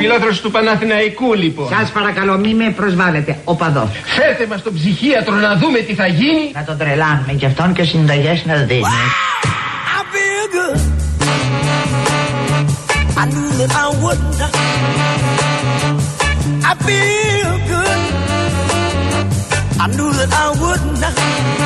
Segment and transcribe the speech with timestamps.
[0.00, 1.68] Φιλόθρος του Παναθηναϊκού λοιπόν.
[1.68, 3.38] Σας παρακαλώ μη με προσβάλλετε.
[3.44, 3.88] Ο παδός.
[4.04, 6.50] Φέρτε μας τον ψυχίατρο να δούμε τι θα γίνει.
[6.54, 8.82] Να τον τρελάνουμε κι αυτόν και συνταγές να δίνει.
[16.68, 18.00] I feel good.
[19.82, 21.65] I knew that I would not.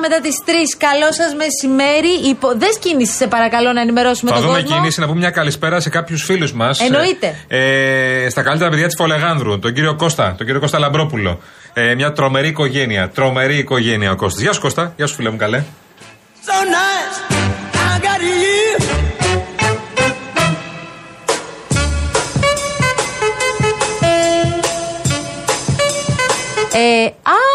[0.00, 0.50] Μετά τις 3.
[0.78, 2.28] Καλό σας μεσημέρι.
[2.28, 2.48] Υπο...
[2.56, 4.76] Δες κίνηση, σε παρακαλώ, να ενημερώσουμε Θα τον δούμε κόσμο.
[4.76, 6.80] κίνηση να πούμε μια καλησπέρα σε κάποιους φίλους μας.
[6.80, 7.36] Εννοείται.
[7.48, 11.40] Ε, στα καλύτερα παιδιά της Φολεγάνδρου, τον κύριο Κώστα, τον κύριο Κώστα Λαμπρόπουλο.
[11.72, 13.08] Ε, μια τρομερή οικογένεια.
[13.14, 14.42] Τρομερή οικογένεια ο Κώστας.
[14.42, 15.62] Γεια σου Κώστα, γεια σου φίλε μου καλέ.
[16.46, 17.16] so nice.
[17.92, 18.60] I got you.
[26.72, 27.49] Ε, α, τώρα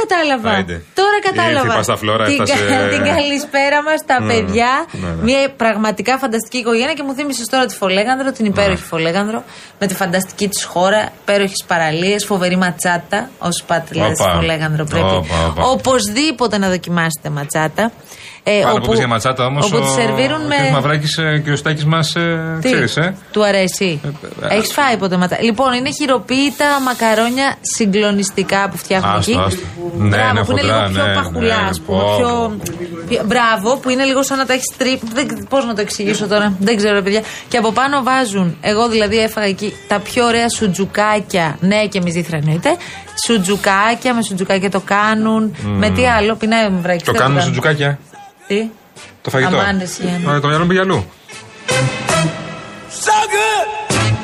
[0.00, 0.50] κατάλαβα.
[0.50, 0.82] Άιντε.
[0.94, 1.72] Τώρα Ήρθε κατάλαβα.
[1.72, 2.64] η Πασταφλόρα, την, έφτασε.
[2.64, 4.70] κα- την καλησπέρα μας στα Ναι, παιδιά.
[4.92, 5.22] ναι, ναι.
[5.22, 9.44] Μια πραγματικά φανταστική οικογένεια και μου θύμισες τώρα τη Φολέγανδρο, την υπέροχη Φολέγανδρο,
[9.78, 13.30] με τη φανταστική της χώρα, υπέροχες παραλίες, φοβερή ματσάτα.
[13.38, 14.34] Όσοι πάτε δηλαδή στη Όπα.
[14.34, 15.62] Φολέγανδρο πρέπει Όπα, όπα.
[15.62, 17.92] οπωσδήποτε να δοκιμάσετε ματσάτα.
[18.48, 19.72] Ε, Πάρα πολύ για ματσάτα όμως.
[19.72, 20.68] όπου τη σερβίρουν Ο με.
[20.68, 20.72] κ.
[20.72, 22.14] Μαυράκης ε, και ο Στάκης μας.
[22.14, 23.14] Ε, Τι, ξέρεις, ε.
[23.30, 24.00] του αρέσει.
[24.50, 25.42] ε, Έχεις φάει ποτέ ματσάτα.
[25.42, 29.40] Λοιπόν, είναι χειροποίητα μακαρόνια συγκλονιστικά που φτιάχνουν Άστο, εκεί.
[29.46, 29.60] άστο.
[29.98, 31.98] Ναι, Μπράβο, ναι, που είναι χοντρά, λίγο πιο ναι, παχουλάς, ναι, α πούμε.
[32.02, 32.28] πω, Πιο...
[32.28, 32.56] πω.
[33.08, 35.00] πιο- Μπράβο, που είναι λίγο σαν να τα έχεις τρίπ.
[35.48, 36.52] Πώς να το εξηγήσω τώρα.
[36.58, 37.22] Δεν ξέρω, ρε παιδιά.
[37.48, 38.56] Και από πάνω βάζουν.
[38.60, 41.56] Εγώ δηλαδή έφαγα εκεί τα πιο ωραία σουτζουκάκια.
[41.60, 42.76] Ναι, και μυζήθρα εννοείται.
[43.26, 45.54] Σουτζουκάκια, με σουτζουκάκια το κάνουν.
[45.62, 47.04] Με τι άλλο, πεινάει μου βράκι.
[47.04, 47.98] Το κάνουμε στο τζουκάκια.
[48.46, 48.70] Τι;
[49.22, 49.56] Το φαγητό.
[49.56, 50.36] Αμάν, εσύ, Γιάννη.
[50.36, 51.04] Ε, Το μυαλό μου πήγε αλλού.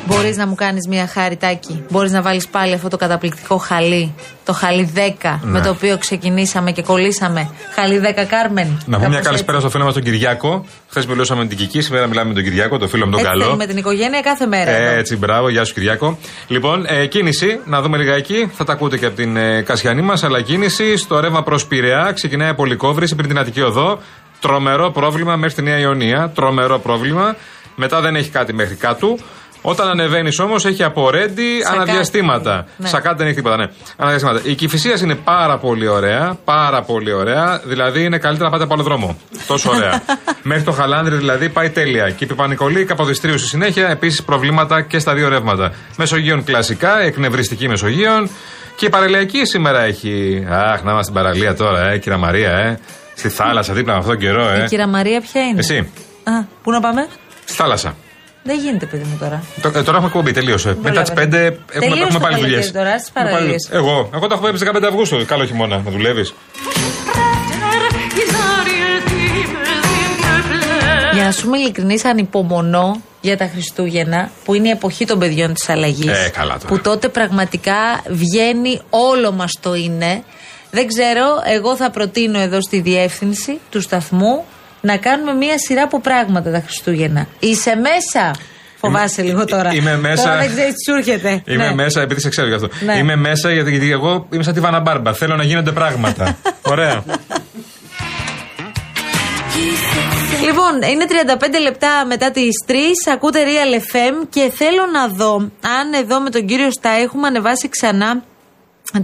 [0.07, 0.15] So good.
[0.15, 1.83] Μπορείς να μου κάνεις μια χάριτάκι.
[1.89, 4.13] Μπορείς να βάλεις πάλι αυτό το καταπληκτικό χαλί.
[4.45, 4.91] Το χαλί
[5.21, 7.49] 10 με το οποίο ξεκινήσαμε και κολλήσαμε.
[7.75, 8.67] Χαλί 10 Κάρμεν.
[8.85, 9.59] Να πούμε μια Κάπως καλησπέρα έτσι.
[9.59, 10.65] στο φίλο μας τον Κυριάκο.
[10.89, 13.31] Χθες μιλούσαμε με την Κική, σήμερα μιλάμε με τον Κυριάκο, το φίλο μου τον Έτσι
[13.31, 13.43] καλό.
[13.43, 14.71] θέλουμε την οικογένεια κάθε μέρα.
[14.71, 14.91] εδώ.
[14.93, 16.17] Ε, έτσι, μπράβο, γεια σου Κυριάκο.
[16.47, 18.51] Λοιπόν, ε, κίνηση, να δούμε λιγάκι.
[18.53, 22.11] Θα τα ακούτε και από την ε, Κασιανή μας, αλλά κίνηση στο ρεύμα προς Πειραιά.
[22.13, 23.99] Ξεκινάει από Λικόβρηση πριν την Αττική Οδό.
[24.39, 26.31] Τρομερό πρόβλημα μέχρι τη Νέα Ιωνία.
[26.35, 27.35] Τρομερό πρόβλημα.
[27.75, 29.17] Μετά δεν έχει κάτι μέχρι κάτω.
[29.65, 31.81] Όταν ανεβαίνεις όμως έχει από ρέντι Σακάτι.
[31.81, 32.65] αναδιαστήματα.
[32.77, 32.87] Ναι.
[32.87, 33.67] Σακάτι δεν έχει τίποτα, ναι.
[33.97, 34.41] Αναδιαστήματα.
[34.43, 36.37] Η κυφυσίας είναι πάρα πολύ ωραία.
[36.43, 37.61] Πάρα πολύ ωραία.
[37.65, 39.17] Δηλαδή είναι καλύτερα να πάτε από άλλο δρόμο.
[39.47, 40.01] Τόσο ωραία.
[40.43, 42.09] Μέχρι το Χαλάνδρι δηλαδή πάει τέλεια.
[42.09, 43.89] Και η Πεπανικολή Καποδιστρίου στη συνέχεια.
[43.89, 45.73] Επίσης προβλήματα και στα δύο ρεύματα.
[45.97, 48.29] Μεσογείων κλασικά, εκνευριστική Μεσογείων.
[48.75, 50.45] Και η παραλιακή σήμερα έχει.
[50.49, 52.79] Αχ, να είμαστε στην παραλία τώρα, ε, κυρία Μαρία, ε.
[53.15, 54.63] Στη θάλασσα δίπλα με αυτόν τον καιρό, ε.
[54.63, 55.77] Η κυρία Μαρία ποια είναι; Εσύ,
[56.23, 56.31] Α,
[56.63, 57.07] πού να πάμε;
[57.43, 57.95] στη θάλασσα.
[58.43, 59.43] Δεν γίνεται, παιδί μου τώρα.
[59.61, 60.77] Το- ε, τώρα έχουμε εκπομπή, τελείωσε.
[60.81, 62.71] Μετά τις 5 έχουμε, Τελείωσε έχουμε το πάλι δουλειές.
[62.71, 63.69] καλοκαίρι τώρα, στις παραλίες.
[63.71, 65.25] Εγώ, εγώ τα έχω πει 15 Αυγούστου.
[65.25, 66.33] Καλό χειμώνα, να δουλεύεις.
[71.13, 75.53] Για να σου είμαι ειλικρινής, ανυπομονώ για τα Χριστούγεννα, που είναι η εποχή των παιδιών
[75.53, 76.07] της αλλαγής.
[76.07, 76.65] Ε, καλά τώρα.
[76.67, 77.75] Που τότε πραγματικά
[78.09, 80.23] βγαίνει όλο μας το είναι.
[80.71, 84.45] Δεν ξέρω, εγώ θα προτείνω εδώ στη διεύθυνση του σταθμού
[84.85, 87.27] να κάνουμε μία σειρά από πράγματα τα Χριστούγεννα.
[87.39, 88.35] Είσαι μέσα!
[88.77, 89.73] Φοβάσαι Είμαι- λίγο τώρα.
[89.73, 90.23] είμαι μέσα.
[90.23, 91.41] Τώρα δεν ξέρει τι σου έρχεται.
[91.45, 91.73] Είμαι Ναι.
[91.73, 92.69] μέσα, επειδή σε ξέρω γι' αυτό.
[92.85, 92.97] Ναι.
[92.97, 95.13] Είμαι μέσα γιατί, γιατί εγώ είμαι σαν τη Βάνα Μπάρμπα.
[95.13, 96.37] Θέλω να γίνονται πράγματα.
[96.73, 97.03] Ωραία.
[100.45, 102.73] Λοιπόν, είναι 35 λεπτά μετά τις 3.
[103.13, 105.35] Ακούτε Real FM και θέλω να δω
[105.79, 108.23] αν εδώ με τον κύριο Στά έχουμε ανεβάσει ξανά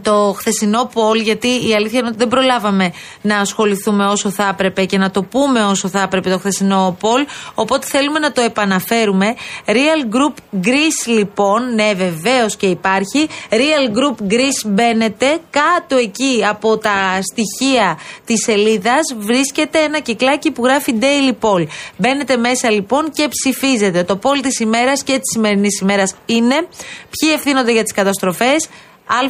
[0.02, 4.86] το χθεσινό poll, γιατί η αλήθεια είναι ότι δεν προλάβαμε να ασχοληθούμε όσο θα έπρεπε
[4.86, 7.26] και να το πούμε όσο θα έπρεπε το χθεσινό poll.
[7.54, 9.36] Οπότε θέλουμε να το επαναφέρουμε.
[9.66, 13.28] Real Group Greece, λοιπόν, ναι, βεβαίως και υπάρχει.
[13.50, 15.40] Real Group Greece μπαίνετε.
[15.50, 21.66] Κάτω εκεί από τα στοιχεία της σελίδας βρίσκεται ένα κυκλάκι που γράφει Daily Poll.
[21.98, 24.04] Μπαίνετε μέσα λοιπόν και ψηφίζετε.
[24.04, 26.56] Το poll της ημέρας και της σημερινής ημέρας είναι
[27.10, 28.70] ποιοι ευθύνονται για τις καταστροφές.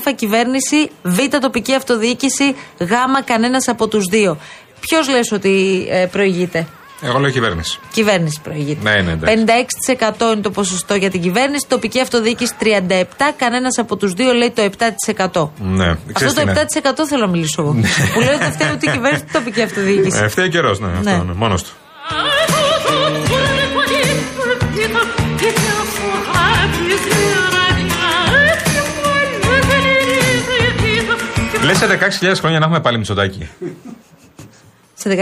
[0.08, 2.92] Α κυβέρνηση, Β τοπική αυτοδιοίκηση, Γ
[3.26, 4.38] κανένα από του δύο.
[4.80, 6.68] Ποιο λες ότι ε, προηγείται.
[7.02, 7.80] Εγώ λέω κυβέρνηση.
[7.92, 8.90] Κυβέρνηση προηγείται.
[8.90, 9.46] Ναι, ναι, εντάξει.
[10.20, 13.04] 56% είναι το ποσοστό για την κυβέρνηση, τοπική αυτοδιοίκηση 37%,
[13.38, 15.50] κανένα από του δύο λέει το 7%.
[15.60, 16.66] Ναι, Αυτό ξέρεις το τι είναι.
[16.84, 17.72] 7% θέλω να μιλήσω εγώ.
[18.14, 20.20] Που λέω ότι δεν φταίει ούτε η κυβέρνηση ούτε η τοπική αυτοδιοίκηση.
[20.24, 21.12] Ε, φταίει καιρό, ναι, αυτό Ναι.
[21.12, 21.34] είναι.
[21.34, 21.70] Μόνο του.
[31.70, 31.86] Λες σε
[32.22, 33.50] 16.000 χρόνια να έχουμε πάλι μισοτάκι.
[34.94, 35.16] Σε 16.000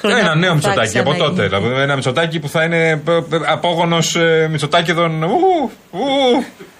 [0.00, 0.18] χρόνια.
[0.18, 1.36] Ένα νέο που θα μισοτάκι από ξαναγίνει.
[1.36, 1.58] τότε.
[1.58, 3.02] Δηλαδή ένα μισοτάκι που θα είναι
[3.46, 4.16] απόγονος
[4.50, 5.22] μισοτάκιδων.
[5.22, 5.98] Ου, ου,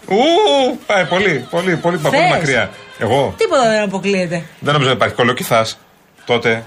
[0.07, 0.79] ου.
[0.87, 2.71] Πάει πολύ, πολύ, πολύ, πολύ Θες; μακριά.
[2.99, 4.43] Εγώ Τίποτα δεν αποκλείεται.
[4.61, 5.79] δεν νομίζω να υπάρχει κολοκυθάς
[6.25, 6.65] τότε.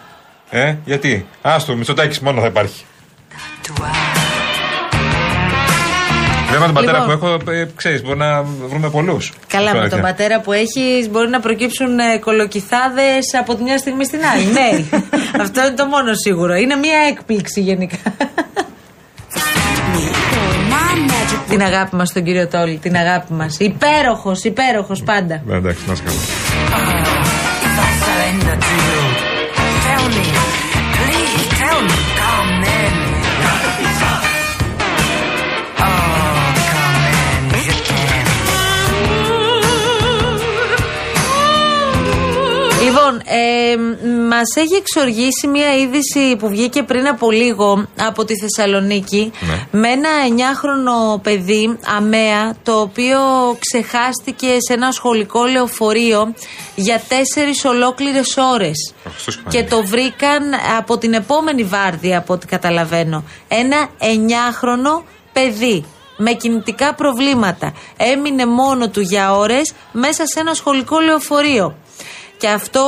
[0.50, 1.26] Ε, γιατί.
[1.42, 2.86] Άστο, μισοτάκι μόνο θα υπάρχει.
[6.52, 7.20] Βέβαια τον πατέρα Λοιπόν.
[7.20, 9.34] που έχω, ε, ξέρεις, μπορεί να βρούμε πολλούς.
[9.48, 14.06] Καλά, με τον πατέρα που έχεις μπορεί να προκύψουν ε, κολοκυθάδες από τη μια στιγμή
[14.06, 14.46] στην άλλη.
[14.58, 15.00] ναι,
[15.42, 16.56] αυτό είναι το μόνο σίγουρο.
[16.56, 17.98] Είναι μια έκπληξη γενικά.
[21.50, 23.58] την αγάπη μας τον κύριο Τόλι, την αγάπη μας.
[23.60, 25.42] Υπέροχος, υπέροχος πάντα.
[25.46, 26.04] Ναι, εντάξει, να είσαι
[43.34, 43.78] ε,
[44.30, 49.80] μας έχει εξοργήσει μια είδηση που βγήκε πριν από λίγο από τη Θεσσαλονίκη Ναι.
[49.80, 53.20] με ένα 9χρονο παιδί, αμαία, το οποίο
[53.60, 56.34] ξεχάστηκε σε ένα σχολικό λεωφορείο
[56.76, 58.94] για τέσσερις ολόκληρες ώρες.
[59.06, 59.70] Ο Χριστός και Και Παναγία.
[59.78, 60.44] το βρήκαν
[60.78, 63.24] από την επόμενη βάρδια, από ό,τι καταλαβαίνω.
[63.48, 65.04] Ένα 9χρονο
[65.34, 65.86] παιδί
[66.18, 67.74] με κινητικά προβλήματα.
[67.98, 71.76] Έμεινε μόνο του για ώρες μέσα σε ένα σχολικό λεωφορείο.
[72.42, 72.80] Και αυτό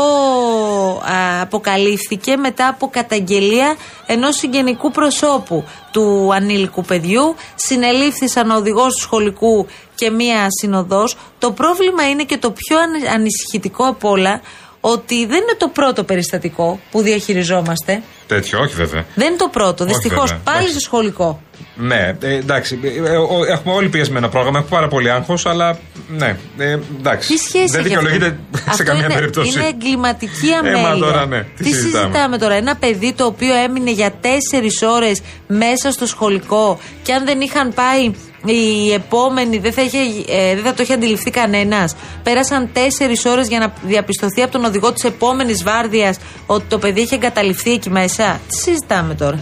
[1.04, 7.36] α, αποκαλύφθηκε μετά από καταγγελία ενός συγγενικού προσώπου του ανήλικου παιδιού.
[7.56, 11.18] Συνελήφθησαν ο οδηγός του σχολικού και μία συνοδός.
[11.40, 14.42] Το πρόβλημα είναι και το πιο ανε- ανησυχητικό από όλα
[14.82, 18.02] ότι δεν είναι το πρώτο περιστατικό που διαχειριζόμαστε.
[18.28, 19.06] Τέτοιο, όχι βέβαια.
[19.16, 20.22] Δεν είναι το πρώτο, Όχι δυστυχώς.
[20.30, 20.72] βέβαια, Πάλι εντάξει.
[20.74, 21.42] στο σχολικό.
[21.76, 22.80] Ναι, ε, εντάξει.
[22.84, 25.78] ε, ε, ο- έχουμε όλοι πιεσμένο πρόγραμμα, έχουμε πάρα πολύ άγχος, αλλά
[26.08, 27.28] ναι, ε, εντάξει.
[27.28, 29.60] Τι σχέση Δεν έχει αυτό; δικαιολογείται σε Αυτό καμία είναι, περίπτωση.
[29.60, 30.82] Είναι εγκληματική Ε, αμέλεια.
[30.82, 31.44] μα τώρα, ναι.
[31.58, 32.38] Τι συζητάμε.
[32.38, 32.54] τώρα.
[32.54, 37.74] Ένα παιδί το οποίο έμεινε για τέσσερις ώρες μέσα στο σχολικό και αν δεν είχαν
[37.74, 38.12] πάει
[38.46, 39.98] οι επόμενοι δεν θα, είχε,
[40.28, 41.96] ε, δεν θα το είχε αντιληφθεί κανένας.
[42.24, 47.02] Πέρασαν τέσσερις ώρες για να διαπιστωθεί από τον οδηγό της επόμενης βάρδιας ότι το παιδί
[47.02, 48.40] είχε εγκαταληφθεί εκεί μέσα.
[48.50, 49.40] Τι συζητάμε τώρα;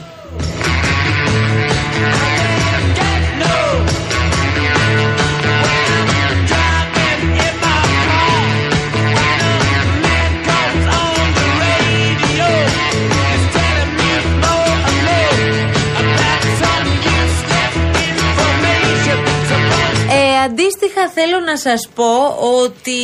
[20.44, 23.02] Αντίστοιχα θέλω να σας πω ότι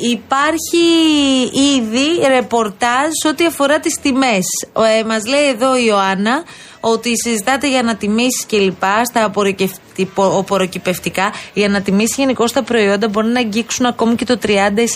[0.00, 0.86] υπάρχει
[1.76, 4.46] ήδη ρεπορτάζ ό,τι αφορά τις τιμές.
[4.98, 6.44] Ε, μας λέει εδώ η Ιωάννα
[6.84, 11.32] ότι συζητάτε για ανατιμήσεις και λοιπά στα απορροκευτι- πο- οποροκυπευτικά.
[11.52, 14.48] Οι ανατιμήσεις γενικώ στα προϊόντα μπορεί να αγγίξουν ακόμη και το 30
[14.82, 14.88] ή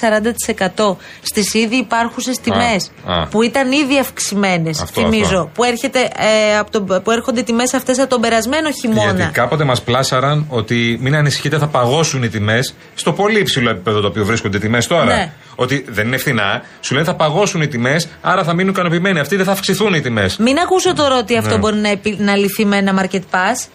[0.87, 3.27] 40% στις ήδη υπάρχουσες τιμές α.
[3.27, 5.23] που ήταν ήδη αυξημένες, Αυτό, θυμίζω.
[5.25, 5.51] αυτό.
[5.55, 9.13] Που, έρχεται, ε, από τον- που έρχονται οι τιμές αυτές από τον περασμένο χειμώνα.
[9.13, 14.01] Γιατί κάποτε μας πλάσαραν ότι μην ανησυχείτε, θα παγώσουν οι τιμές στο πολύ υψηλό επίπεδο
[14.01, 15.05] το οποίο βρίσκονται οι τιμές τώρα.
[15.05, 15.33] Ναι.
[15.59, 19.19] Ότι δεν είναι φθηνά, σου λένε θα παγώσουν οι τιμές, άρα θα μείνουν ικανοποιημένοι.
[19.19, 20.37] Αυτοί δεν θα αυξηθούν οι τιμές.
[20.37, 21.59] Μην ακούσω τώρα ότι αυτό Ναι.
[21.59, 23.67] μπορεί να, επι- να λυθεί με ένα market pass.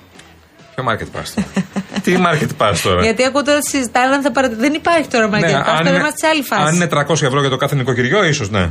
[0.76, 1.48] Ποιο market pass τώρα;
[2.04, 4.50] Τι market pass τώρα; Γιατί ακούω τώρα ότι συζητάνε αν θα παρα...
[4.50, 5.66] Δεν υπάρχει τώρα market Ναι, pass.
[5.66, 6.62] Τώρα είναι- είμαστε σε άλλη φάση.
[6.68, 8.70] αν είναι 300 ευρώ για το κάθε νοικοκυριό, ίσως ναι.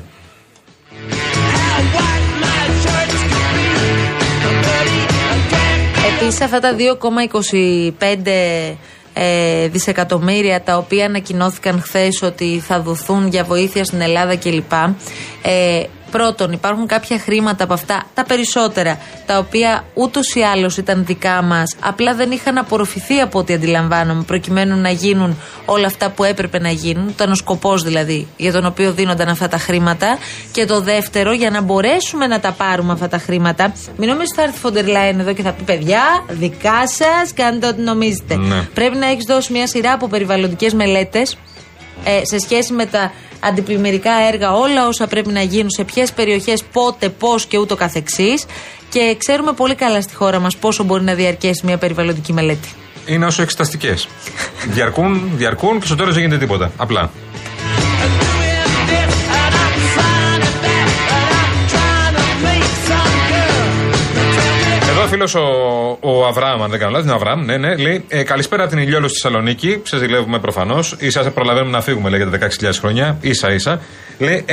[6.20, 8.76] Επίσης, αυτά τα 2,25
[9.22, 14.72] ε, δισεκατομμύρια τα οποία ανακοινώθηκαν χθες ότι θα δοθούν για βοήθεια στην Ελλάδα κλπ.
[15.42, 21.04] Ε, πρώτον, υπάρχουν κάποια χρήματα από αυτά, τα περισσότερα, τα οποία ούτως ή άλλως ήταν
[21.04, 26.24] δικά μας, απλά δεν είχαν απορροφηθεί από ό,τι αντιλαμβάνομαι, προκειμένου να γίνουν όλα αυτά που
[26.24, 27.08] έπρεπε να γίνουν.
[27.08, 30.18] Ήταν ο σκοπός δηλαδή για τον οποίο δίνονταν αυτά τα χρήματα.
[30.52, 34.34] Και το δεύτερο, για να μπορέσουμε να τα πάρουμε αυτά τα χρήματα, μην νομίζετε ότι
[34.34, 38.36] θα έρθει η Φοντερ Λάιεν εδώ και θα πει: Παιδιά, δικά σας, κάντε ό,τι νομίζετε.
[38.36, 38.62] Ναι.
[38.74, 41.36] Πρέπει να έχεις δώσει μια σειρά από περιβαλλοντικές μελέτες
[42.04, 46.64] ε, σε σχέση με τα αντιπλημμυρικά έργα, όλα όσα πρέπει να γίνουν, σε ποιες περιοχές,
[46.72, 48.46] πότε, πώς και ούτω καθεξής.
[48.88, 52.68] Και ξέρουμε πολύ καλά στη χώρα μας πόσο μπορεί να διαρκέσει μια περιβαλλοντική μελέτη.
[53.06, 54.08] Είναι όσο εξεταστικές.
[54.74, 56.70] διαρκούν, διαρκούν και στο τέλος δεν γίνεται τίποτα.
[56.76, 57.10] Απλά.
[65.26, 68.22] Φίλο ο, ο Αβραάμ, αν δεν κάνω λάθος, είναι ο Αβραάμ, ναι, ναι, λέει ε,
[68.22, 69.80] Καλησπέρα από την Ηλιόλο στη Θεσσαλονίκη.
[69.84, 70.96] Σε ζηλεύουμε προφανώς.
[70.98, 73.18] σα ίσα προλαβαίνουμε να φύγουμε, λέει, για τα 16.000 χρόνια.
[73.30, 73.80] σα ίσα.
[74.18, 74.44] Λέει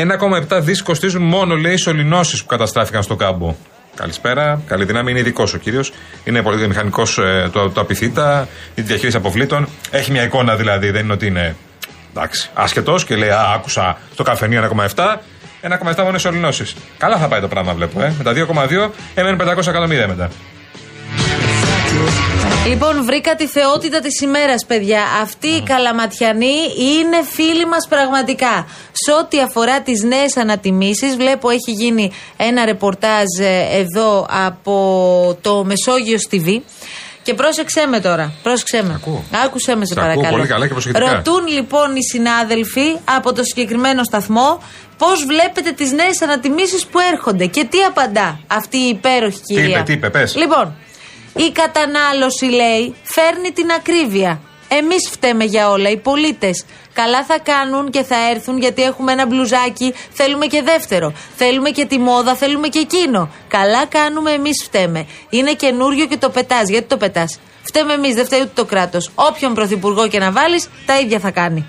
[0.49, 3.55] 1,7 δις κοστίζουν μόνο, λέει, οι σωληνώσεις που καταστράφηκαν στο κάμπο.
[3.95, 4.61] Καλησπέρα.
[4.67, 5.11] Καλή δύναμη.
[5.11, 5.93] Είναι ειδικός ο κύριος.
[6.23, 9.67] Είναι πολύ μηχανικός ε, το, το απειθήτα, η διαχείριση αποβλήτων.
[9.91, 11.55] Έχει μια εικόνα δηλαδή, δεν είναι ότι είναι
[12.15, 15.15] εντάξει, άσχετο και λέει Α, άκουσα στο καφενείο 1,7.
[15.61, 16.75] 1,7 μόνο σωληνώσεις.
[16.97, 18.01] Καλά θα πάει το πράγμα, βλέπω.
[18.01, 18.13] Ε.
[18.17, 20.29] Με τα 2,2 έμενε 500 εκατομμύρια μετά.
[22.67, 25.01] Λοιπόν, βρήκα τη θεότητα της ημέρας, παιδιά.
[25.21, 28.67] Αυτοί οι καλαματιανοί είναι φίλοι μας πραγματικά.
[28.91, 35.63] Σε ό,τι αφορά τις νέες ανατιμήσεις, βλέπω έχει γίνει ένα ρεπορτάζ ε, εδώ από το
[35.63, 36.61] Μεσόγειος TV.
[37.23, 38.33] Και πρόσεξέ με τώρα.
[38.43, 38.93] Πρόσεξέ με.
[38.93, 39.23] Ακούω.
[39.45, 40.35] Άκουσέ με, σε Σ' ακούω παρακαλώ.
[40.37, 41.13] πολύ καλά και προσεκτικά.
[41.13, 44.61] Ρωτούν λοιπόν οι συνάδελφοι από το συγκεκριμένο σταθμό
[44.97, 47.45] πώς βλέπετε τις νέες ανατιμήσεις που έρχονται.
[47.45, 49.69] Και τι απαντά αυτή η υπέροχη Τι κυρία.
[49.69, 50.35] είπε, τι είπε, πες.
[50.35, 50.75] Λοιπόν,
[51.37, 54.41] η κατανάλωση λέει φέρνει την ακρίβεια.
[54.67, 56.65] Εμείς φταίμε για όλα, οι πολίτες.
[56.93, 61.13] Καλά θα κάνουν και θα έρθουν γιατί έχουμε ένα μπλουζάκι, θέλουμε και δεύτερο.
[61.35, 63.29] Θέλουμε και τη μόδα, θέλουμε και εκείνο.
[63.47, 65.07] Καλά κάνουμε, εμείς φταίμε.
[65.29, 66.69] Είναι καινούριο και το πετάς.
[66.69, 69.11] Γιατί το πετάς; Φταίμε εμείς, δεν φταίει ούτε το κράτος.
[69.15, 71.65] Όποιον πρωθυπουργό και να βάλεις, τα ίδια θα κάνει.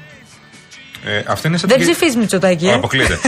[1.05, 2.67] Ε, αυτή είναι σαν Δεν την κυ- ψηφίζει Μητσοτάκη.
[2.67, 2.75] Ω, Ε.
[2.75, 3.19] Αποκλείεται.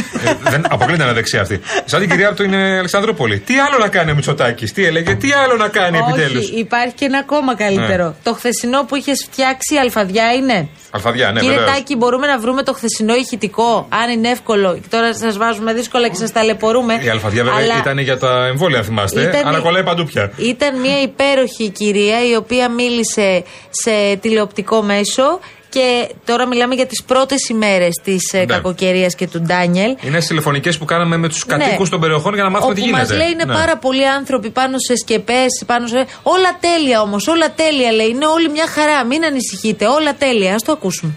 [0.45, 1.61] ε, δεν, αποκλείεται να δεξιά αυτή.
[1.85, 3.39] Σαν την κυρία από την ε, Αλεξανδρούπολη.
[3.39, 6.95] Τι άλλο να κάνει ο Μητσοτάκης, τι έλεγε, τι άλλο να κάνει επιτέλους; Όχι, υπάρχει
[6.95, 8.05] και ένα ακόμα καλύτερο.
[8.07, 8.15] Ναι.
[8.23, 11.75] Το χθεσινό που είχες φτιάξει αλφαδιά είναι; Αλφαδιά, ναι, Κύριε βεβαίως.
[11.77, 16.09] Τάκη, μπορούμε να βρούμε το χθεσινό ηχητικό, αν είναι εύκολο; Και Τώρα σας βάζουμε δύσκολα
[16.09, 16.95] και σας ταλαιπωρούμε.
[17.03, 19.21] Η Αλφαδιά βέβαια Αλλά ήταν για τα εμβόλια, αν θυμάστε.
[19.23, 20.33] Ήταν- Αλλά κολλάει παντού πια.
[20.37, 27.03] Ήταν μια υπέροχη κυρία η οποία μίλησε σε τηλεοπτικό μέσο και τώρα μιλάμε για τις
[27.03, 28.39] πρώτες ημέρες της ναι.
[28.39, 28.47] Ναι.
[28.47, 29.97] κακοκαιρίας και του Ντάνιελ.
[30.03, 32.89] Είναι στις τηλεφωνικές που κάναμε με τους κατοίκους των περιοχών για να μάθουμε τι Όπου
[32.91, 33.09] γίνεται.
[33.09, 33.53] μας λέει είναι Ναι.
[33.55, 36.07] πάρα πολλοί άνθρωποι πάνω σε σκεπές, πάνω σε.
[36.23, 38.07] Όλα τέλεια όμως, όλα τέλεια λέει.
[38.09, 39.05] Είναι όλη μια χαρά.
[39.05, 40.53] Μην ανησυχείτε, όλα τέλεια.
[40.55, 41.13] Α το ακούσουμε.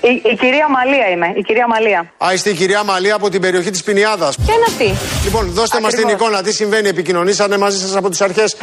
[0.00, 2.12] Η, η κυρία Μαλία είμαι, η κυρία Μαλία.
[2.26, 4.36] Α, είστε η κυρία Μαλία από την περιοχή της Πινιάδας.
[4.44, 6.26] Ποια είναι αυτή; Λοιπόν, δώστε μας την Ακριβώς.
[6.26, 6.88] εικόνα, τι συμβαίνει.
[6.88, 8.56] Επικοινωνήσανε μαζί σας από τις αρχές.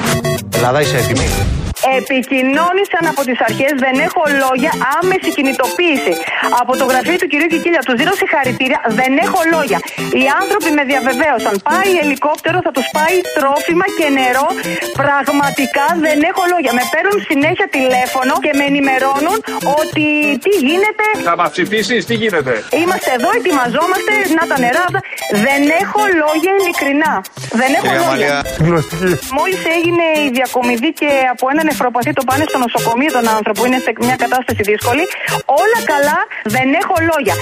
[0.55, 1.27] Ελλάδα είσαι έτοιμη;
[1.99, 6.13] Επικοινώνησαν από τις αρχές, δεν έχω λόγια, άμεση κινητοποίηση.
[6.61, 9.79] Από το γραφείο του κυρίου Κικίλια τους δίνω συγχαρητήρια, δεν έχω λόγια.
[10.21, 11.53] Οι άνθρωποι με διαβεβαίωσαν.
[11.71, 14.47] Πάει ελικόπτερο, θα τους πάει τρόφιμα και νερό.
[15.01, 16.71] Πραγματικά δεν έχω λόγια.
[16.79, 19.37] Με παίρνουν συνέχεια τηλέφωνο και με ενημερώνουν
[19.79, 20.05] ότι
[20.43, 21.05] τι γίνεται.
[21.29, 24.83] Θα μας ψηφίσεις, τι γίνεται; Είμαστε εδώ, ετοιμαζόμαστε, να τα νερά.
[24.87, 24.99] αυτά.
[25.45, 27.13] Δεν έχω λόγια ειλικρινά.
[27.61, 28.33] Δεν έχω λόγια.
[29.37, 33.79] Μόλις έγινε η διακομιδή και από ένα νεφροπαθή το πάνε στο νοσοκομείο τον άνθρωπο, είναι
[33.85, 35.03] σε μια κατάσταση δύσκολη.
[35.61, 36.19] Όλα καλά,
[36.55, 37.33] δεν έχω λόγια.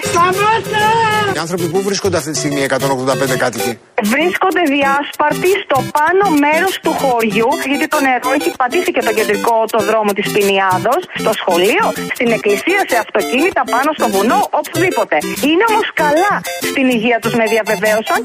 [1.36, 3.72] Οι άνθρωποι που βρίσκονται αυτή τη στιγμή, 185 κάτοικοι;
[4.14, 9.58] Βρίσκονται διάσπαρτοι στο πάνω μέρος του χωριού, γιατί το νερό έχει πατήσει και το κεντρικό
[9.76, 11.86] το δρόμο της Πινιάδος, στο σχολείο,
[12.18, 15.18] στην εκκλησία, σε αυτοκίνητα, πάνω στο βουνό, οπουδήποτε.
[15.50, 16.34] Είναι όμως καλά
[16.72, 18.20] στην υγεία τους, με διαβεβαίωσαν.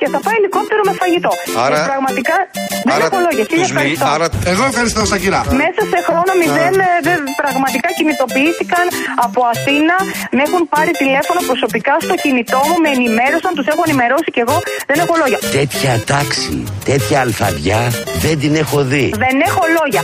[0.00, 1.32] Και θα πάει ελικόπτερο με φαγητό.
[1.64, 2.59] Άρα- Και πραγματικά δεν
[2.94, 3.44] Άρα, έχω λόγια.
[3.50, 4.06] Χίλια τους μιλ- ευχαριστώ.
[4.14, 5.40] άρα, εγώ ευχαριστώ, Σακύρα.
[5.62, 8.84] Μέσα σε χρόνο μηδέν ε, δεν- πραγματικά κινητοποιήθηκαν
[9.26, 9.96] από Αθήνα.
[10.36, 14.56] Με έχουν πάρει τηλέφωνο προσωπικά στο κινητό μου, με ενημέρωσαν, τους έχω ενημερώσει και εγώ
[14.88, 15.38] δεν έχω λόγια.
[15.58, 16.54] Τέτοια τάξη,
[16.90, 17.80] τέτοια αλφαδιά
[18.24, 19.06] δεν την έχω δει.
[19.24, 20.00] Δεν έχω λόγια.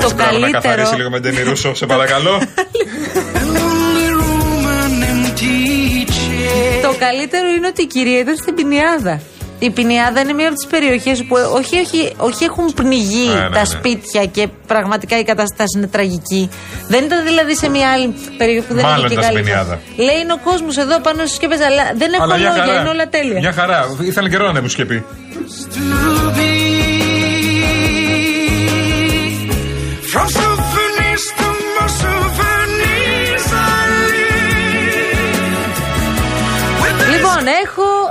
[0.00, 0.50] Το Μπράβο, να καλύτερο.
[0.60, 2.34] καθαρίσει λίγο με Ντένι Ρούσο, σε παρακαλώ.
[6.82, 9.20] Το καλύτερο είναι ότι η κυρία ήταν στην Πινιάδα.
[9.58, 13.48] Η Πινιάδα είναι μία από τις περιοχές που όχι, όχι, όχι έχουν πνιγεί Ναι, ναι,
[13.50, 13.64] τα ναι.
[13.64, 16.50] σπίτια και πραγματικά η κατάσταση είναι τραγική.
[16.88, 19.46] Δεν ήταν δηλαδή σε μια άλλη περιοχή που δεν Μάλλον είχε και ήταν στην καλή.
[19.46, 19.78] Πινιάδα.
[19.96, 22.80] Λέει είναι ο κόσμος εδώ πάνω στις σκέπες, αλλά δεν έχω Αλλά μια λόγια, χαρά.
[22.80, 23.38] είναι όλα τέλεια.
[23.38, 23.96] Μια χαρά.
[24.00, 25.04] Ήθελε καιρό να ανέβουν σκεπή.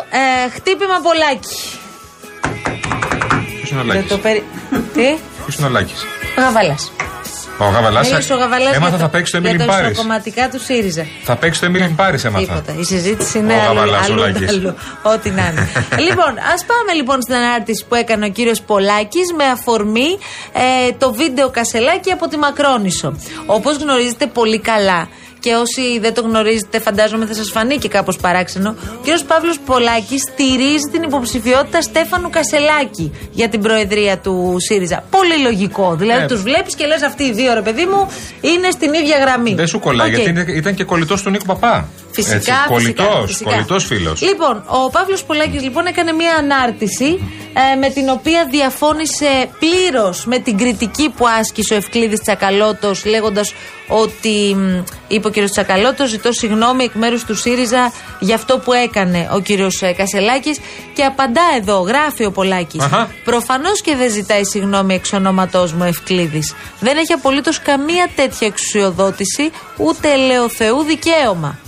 [0.09, 1.55] Ε, χτύπημα πολλάκι.
[3.57, 4.07] Ποιος είναι ο Δεν Λάκη.
[4.07, 4.43] το περι...
[4.93, 6.05] Τι; Ποιος είναι ο Λάκης;
[6.37, 6.91] Γαβαλάς.
[7.59, 8.09] Ο Γαβαλάς.
[8.09, 9.91] Μίλησε ο Γαβαλάς Έμαθα για θα το- παίξει το για Emily τα Paris.
[9.91, 11.05] ισοκομματικά του ΣΥΡΙΖΑ.
[11.23, 12.39] Θα παίξει το Emily Paris, έμαθα.
[12.45, 12.73] Τίποτα.
[12.79, 14.49] Η συζήτηση είναι Ο αλλού, Γαβαλάς, ο αλλού, Λάκης.
[14.49, 14.75] αλλού.
[15.03, 15.67] Ό,τι να είναι.
[16.07, 20.17] λοιπόν, ας πάμε λοιπόν στην ανάρτηση που έκανε ο κύριος Πολάκης με αφορμή
[20.53, 23.15] ε, το βίντεο Κασελάκη από τη Μακρόνισο.
[23.45, 25.07] Όπως γνωρίζετε πολύ καλά.
[25.39, 28.69] Και όσοι δεν το γνωρίζετε, φαντάζομαι θα σας φανεί και κάπως παράξενο.
[28.69, 35.03] Ο κύριος Παύλος Πολάκης στηρίζει την υποψηφιότητα Στέφανου Κασελάκη για την προεδρία του ΣΥΡΙΖΑ.
[35.09, 35.95] Πολύ λογικό.
[35.95, 36.25] Δηλαδή, Ε.
[36.27, 38.07] τους βλέπεις και λες αυτοί οι δύο, ρε παιδί μου,
[38.41, 39.53] είναι στην ίδια γραμμή.
[39.53, 40.13] Δεν σου κολλάει, Οκ.
[40.15, 41.87] γιατί είναι- ήταν και κολλητός του Νίκου Παππά.
[42.21, 43.49] Φυσικά, Έτσι, φυσικά, κολλητός, φυσικά.
[43.51, 44.21] κολλητός φίλος.
[44.21, 47.19] Λοιπόν, ο Παύλος Πολάκης λοιπόν έκανε μια ανάρτηση
[47.73, 53.53] ε, με την οποία διαφώνησε πλήρως με την κριτική που άσκησε ο Ευκλείδης Τσακαλώτος λέγοντας
[53.87, 58.73] ότι μ, είπε ο κύριος Τσακαλώτος ζητώ συγγνώμη εκ μέρους του ΣΥΡΙΖΑ για αυτό που
[58.73, 60.59] έκανε ο κύριος ε, Κασελάκης
[60.93, 63.09] και απαντά εδώ, γράφει ο Πολάκης Αχα.
[63.23, 69.51] Προφανώς και δεν ζητάει συγγνώμη εξ ονόματός μου Ευκλήδης δεν έχει απολύτως καμία τέτοια εξουσιοδότηση
[69.77, 71.59] ούτε ελαιοθεού δικαίωμα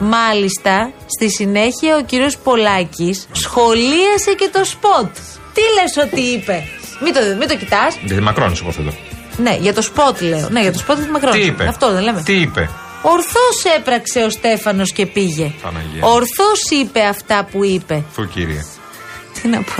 [0.00, 5.16] Μάλιστα, στη συνέχεια ο κύριος Πολάκης σχολίασε και το σποτ.
[5.54, 6.62] Τι λες ότι είπε;
[7.02, 7.96] Μην το, μην το κοιτάς.
[8.04, 8.92] Γιατί Μακρόν, υποθέτω.
[9.36, 10.48] Ναι, για το σποτ λέω.
[10.50, 11.32] Ναι, για το σποτ του Μακρόν.
[11.32, 12.22] Τι είπε; Αυτό δεν λέμε.
[12.22, 12.70] Τι είπε;
[13.02, 15.52] Ορθώς έπραξε ο Στέφανος και πήγε.
[15.62, 16.00] Παναγία.
[16.06, 18.04] Ορθώς είπε αυτά που είπε.
[18.12, 18.64] Φου κύριε.
[19.42, 19.72] Τι να πω.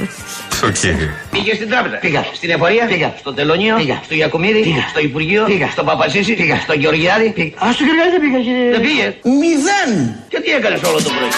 [0.60, 0.66] Ρε.
[0.66, 1.10] Φου κύριε.
[1.30, 1.96] Πήγε στην τράπεζα.
[1.96, 2.26] Πήγα.
[2.32, 2.84] Στην εφορία.
[2.86, 3.14] Πήγα.
[3.18, 3.76] Στο τελωνίο.
[3.76, 4.00] Πήγα.
[4.04, 4.62] Στο Γιακουμίδη.
[4.62, 4.84] Πήγα.
[4.88, 5.44] Στο Υπουργείο.
[5.44, 5.68] Πήγα.
[5.70, 6.34] Στο Παπασίση.
[6.34, 6.56] Πήγα.
[6.56, 7.30] Στο Γεωργιάδη.
[7.30, 7.66] Πήγα.
[7.66, 8.70] Α, στο Γεωργιάδη δεν πήγα, κύριε.
[8.70, 9.06] Δεν πήγε.
[9.40, 9.90] Μηδέν.
[10.28, 11.30] Και τι έκανες όλο το πρωί;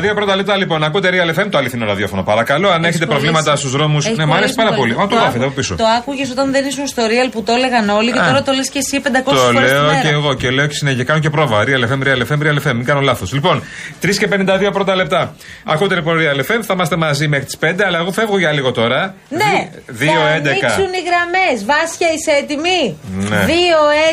[0.00, 0.84] 52 πρώτα λεπτά λοιπόν.
[0.84, 2.22] Ακούτε Real FM, το αληθινό ραδιόφωνο.
[2.22, 4.04] Παρακαλώ, αν έχετε προβλήματα στους δρόμους.
[4.06, 4.92] Έχεις Ναι, μου αρέσει κολλήσει πάρα πολύ.
[4.94, 5.04] πολύ.
[5.10, 5.74] Μα το γράφετε από πίσω.
[5.74, 8.26] Το άκουγες όταν δεν ήσουν στο Real που το έλεγαν όλοι και Α.
[8.26, 10.00] τώρα το λες και εσύ 500 Το φορές τη λέω μέρα.
[10.00, 11.04] και εγώ και λέω και συνέχεια.
[11.04, 11.64] Κάνω και πρόβα.
[11.64, 12.74] Real FM, Real FM, Real FM.
[12.74, 13.32] Μην κάνω λάθος.
[13.32, 13.62] Λοιπόν,
[14.00, 15.34] 3 και 52 πρώτα λεπτά.
[15.64, 16.60] Ακούτε λοιπόν Real FM.
[16.62, 19.14] Θα είμαστε μαζί μέχρι τις 5, αλλά εγώ φεύγω για λίγο τώρα.
[19.28, 20.04] Ναι, 2-11.
[20.04, 21.64] θα ανοίξουν οι γραμμές.
[21.64, 22.96] Βάσια, είσαι έτοιμη;
[23.30, 23.44] Ναι.
[23.46, 23.50] 2,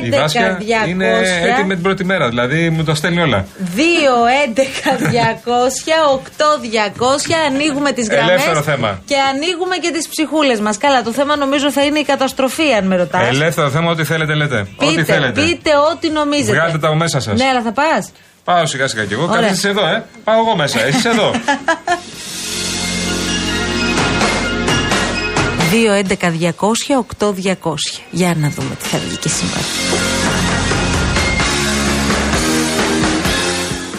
[0.03, 0.89] Η 11, Βάσια 200.
[0.89, 1.07] είναι
[1.51, 3.45] έτοιμη την πρώτη μέρα, δηλαδή μου τα στέλνει όλα.
[3.75, 3.81] 2,
[4.45, 5.70] 11, 200, 8, 200.
[7.47, 8.29] Ανοίγουμε τις γραμμές.
[8.31, 9.01] Ελεύθερο θέμα.
[9.05, 10.77] Και ανοίγουμε και τις ψυχούλες μας.
[10.77, 13.27] Καλά, το θέμα νομίζω θα είναι η καταστροφή, αν με ρωτάς.
[13.27, 14.59] Ελεύθερο θέμα, ό,τι θέλετε λέτε.
[14.59, 15.41] ό,τι Πείτε, θέλετε.
[15.41, 16.51] πείτε ό,τι νομίζετε.
[16.51, 17.37] Βγάλτε τα από μέσα σας.
[17.37, 18.11] Ναι, αλλά θα πας.
[18.43, 19.23] Πάω σιγά σιγά κι εγώ.
[19.23, 19.41] Ωραία.
[19.41, 20.03] Κάθεσαι εδώ, ε.
[20.23, 20.85] Πάω εγώ μέσα.
[20.85, 21.31] Εσύ εδώ.
[25.71, 28.01] 2, 11, 200, 8, 200.
[28.11, 29.65] Για να δούμε τι θα βγει και σήμερα.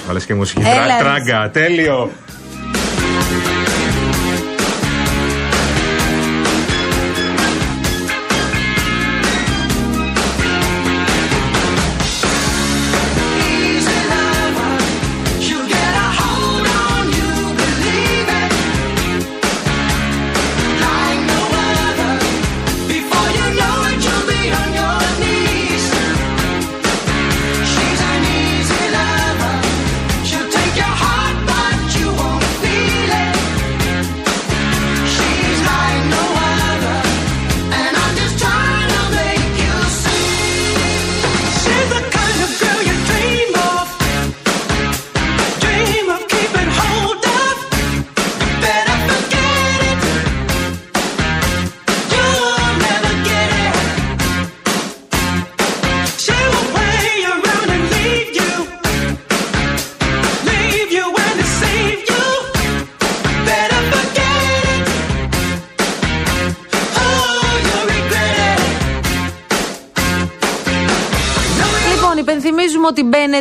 [0.06, 0.60] Βάλε και μουσική.
[0.60, 1.02] Έλα, Τρα- ρε.
[1.02, 2.10] Τράγκα, τέλειο.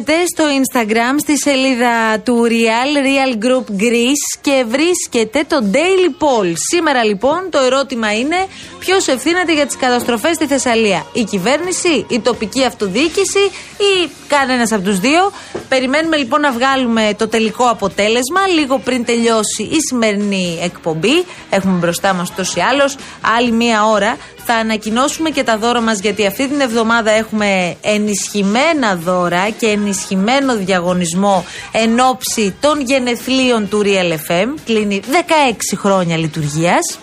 [0.06, 6.54] Μπαίνετε στο Instagram στη σελίδα του Real, Real Group Greece και βρίσκετε το Daily Poll.
[6.70, 8.36] Σήμερα λοιπόν το ερώτημα είναι
[8.84, 13.44] ποιο ευθύνεται για τις καταστροφές στη Θεσσαλία; Η κυβέρνηση, η τοπική αυτοδιοίκηση
[13.78, 15.32] ή κανένας από τους δύο;
[15.72, 21.26] Περιμένουμε λοιπόν να βγάλουμε το τελικό αποτέλεσμα λίγο πριν τελειώσει η σημερινή εκπομπή.
[21.50, 22.90] Έχουμε μπροστά μας ούτω ή άλλω
[23.38, 24.18] άλλη μία ώρα.
[24.46, 30.56] Θα ανακοινώσουμε και τα δώρα μας γιατί αυτή την εβδομάδα έχουμε ενισχυμένα δώρα και ενισχυμένο
[30.56, 34.48] διαγωνισμό εν ώψη των γενεθλίων του Real FM.
[34.66, 37.00] Κλείνει 16 χρόνια λειτουργίας.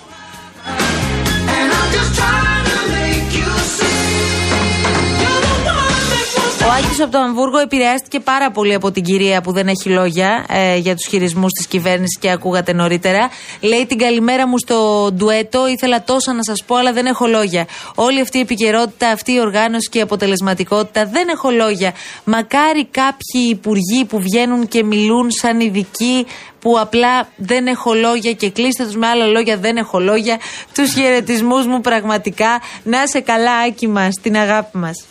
[6.78, 10.76] Άκη από το Αμβούργο επηρεάστηκε πάρα πολύ από την κυρία που δεν έχει λόγια ε,
[10.76, 13.30] για τους χειρισμούς της κυβέρνησης και ακούγατε νωρίτερα.
[13.60, 15.68] Λέει την καλημέρα μου στο ντουέτο.
[15.68, 17.66] Ήθελα τόσα να σας πω, αλλά δεν έχω λόγια.
[17.94, 21.92] Όλη αυτή η επικαιρότητα, αυτή η οργάνωση και η αποτελεσματικότητα δεν έχω λόγια.
[22.24, 26.26] Μακάρι κάποιοι υπουργοί που βγαίνουν και μιλούν σαν ειδικοί
[26.60, 30.38] που απλά δεν έχω λόγια και κλείστε τους με άλλα λόγια δεν έχω λόγια
[30.74, 35.04] τους χαιρετισμούς μου πραγματικά να σε καλά Άκη μας, την αγάπη μας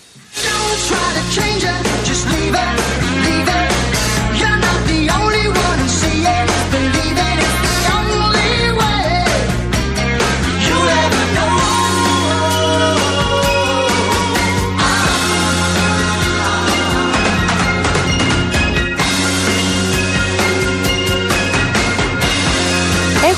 [0.43, 1.96] Don't try to change it.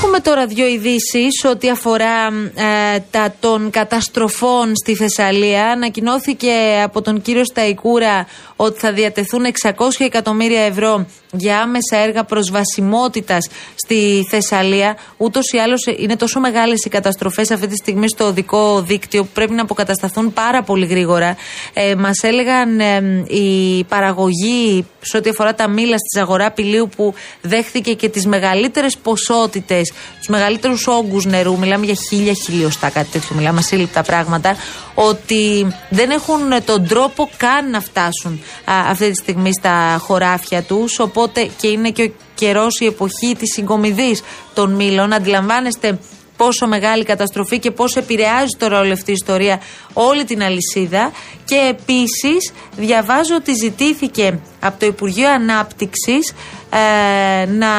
[0.02, 5.66] Έχουμε τώρα δύο ειδήσεις ό,τι αφορά ε, τα των καταστροφών στη Θεσσαλία.
[5.66, 6.52] Ανακοινώθηκε
[6.84, 14.28] από τον κύριο Σταϊκούρα ότι θα διατεθούν 600 εκατομμύρια ευρώ για άμεσα έργα προσβασιμότητας στη
[14.30, 14.98] Θεσσαλία.
[15.18, 19.30] Ούτως ή άλλως είναι τόσο μεγάλες οι καταστροφές αυτή τη στιγμή στο οδικό δίκτυο που
[19.34, 21.36] πρέπει να αποκατασταθούν πάρα πολύ γρήγορα.
[21.74, 27.14] Ε, Μας έλεγαν ε, η παραγωγή σε ό,τι αφορά τα μήλα στη Ζαγορά Πηλίου που
[27.42, 31.58] δέχθηκε και τις μεγαλύτερες ποσότητες, τους μεγαλύτερους όγκους νερού.
[31.58, 33.36] Μιλάμε για χίλια χιλιοστά, κάτι τέτοιο.
[33.36, 34.56] Μιλάμε σύλληπτα πράγματα.
[34.94, 41.00] Ότι δεν έχουν τον τρόπο καν να φτάσουν αυτή τη στιγμή στα χωράφια τους.
[41.20, 45.14] Οπότε και είναι και ο καιρός, η εποχή της συγκομιδής των μήλων.
[45.14, 46.00] Αντιλαμβάνεστε
[46.38, 49.62] πόσο μεγάλη καταστροφή και πόσο επηρεάζει τώρα όλη αυτή η ιστορία
[49.94, 51.12] όλη την αλυσίδα.
[51.46, 56.34] Και επίσης διαβάζω ότι ζητήθηκε από το Υπουργείο Ανάπτυξης
[56.70, 57.70] ε, να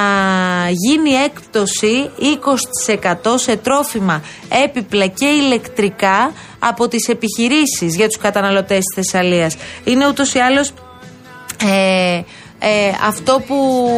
[0.71, 2.11] γίνει έκπτωση
[3.15, 4.23] 20% σε τρόφιμα,
[4.65, 9.57] έπιπλα και ηλεκτρικά από τις επιχειρήσεις για τους καταναλωτές της Θεσσαλίας.
[9.85, 10.73] Είναι ούτως ή άλλως
[11.65, 12.23] ε,
[12.63, 13.89] ε, αυτό που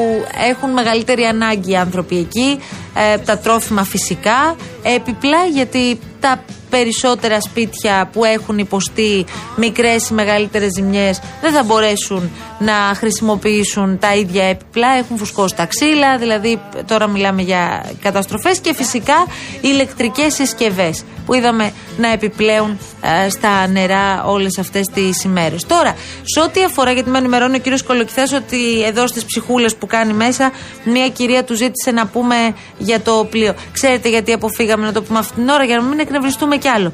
[0.50, 2.58] έχουν μεγαλύτερη ανάγκη οι άνθρωποι εκεί,
[2.94, 6.44] ε, τα τρόφιμα φυσικά, επιπλά γιατί τα
[6.76, 9.24] περισσότερα σπίτια που έχουν υποστεί
[9.56, 15.66] μικρές ή μεγαλύτερες ζημιές δεν θα μπορέσουν να χρησιμοποιήσουν τα ίδια επιπλά, έχουν φουσκώσει τα
[15.66, 19.26] ξύλα, δηλαδή τώρα μιλάμε για καταστροφές και φυσικά
[19.60, 22.78] ηλεκτρικές συσκευές που είδαμε να επιπλέουν
[23.24, 25.66] ε, στα νερά όλες αυτές τις ημέρες.
[25.66, 29.86] Τώρα, σε ό,τι αφορά, γιατί με ενημερώνει ο κύριος Κολοκυθάς ότι εδώ στις ψυχούλες που
[29.86, 30.52] κάνει μέσα,
[30.84, 33.54] μια κυρία του ζήτησε να πούμε για το πλοίο.
[33.72, 36.92] Ξέρετε γιατί αποφύγαμε να το πούμε αυτήν την ώρα, για να μην εκνευριστούμε κι άλλο.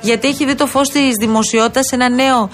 [0.00, 2.50] Γιατί έχει δει το φως της δημοσιότητας ένα νέο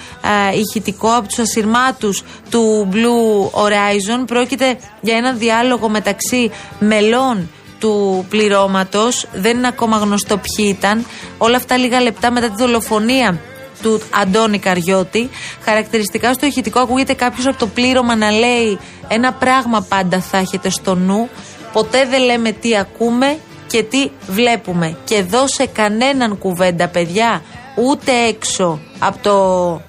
[0.53, 4.27] ε, ηχητικό από τους ασυρμάτους του Blue Horizon.
[4.27, 9.27] Πρόκειται για ένα διάλογο μεταξύ μελών του πληρώματος.
[9.33, 11.07] Δεν είναι ακόμα γνωστό ποιοι ήταν.
[11.39, 13.41] Όλα αυτά λίγα λεπτά μετά τη δολοφονία
[13.83, 15.31] του Αντώνη Καριώτη.
[15.65, 20.71] Χαρακτηριστικά στο ηχητικό ακούγεται κάποιος από το πλήρωμα να λέει ένα πράγμα πάντα θα έχετε
[20.71, 21.29] στο νου.
[21.73, 23.39] Ποτέ δεν λέμε τι ακούμε
[23.77, 24.97] και τι βλέπουμε.
[25.05, 27.43] Και εδώ σε κανέναν κουβέντα, παιδιά,
[27.75, 29.35] ούτε έξω από το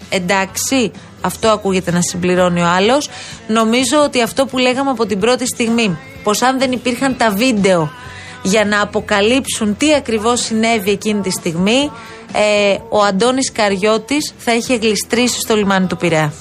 [0.09, 3.09] εντάξει, αυτό ακούγεται να συμπληρώνει ο άλλος.
[3.47, 7.91] Νομίζω ότι αυτό που λέγαμε από την πρώτη στιγμή, πως αν δεν υπήρχαν τα βίντεο
[8.41, 11.91] για να αποκαλύψουν τι ακριβώς συνέβη εκείνη τη στιγμή,
[12.33, 16.33] ε, ο Αντώνης Καριώτης θα είχε γλιστρήσει στο λιμάνι του Πειραιά.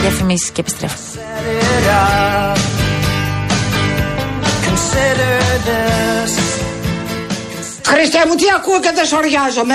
[0.00, 0.96] Διαφημίσεις και επιστρέφω.
[7.86, 9.74] Χριστέ μου τι ακούω και δεν σοριάζομαι